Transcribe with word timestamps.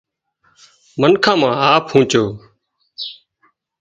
منک 0.99 1.25
مان 1.39 1.53
هاهَه 1.61 1.85
پونچو 1.87 2.23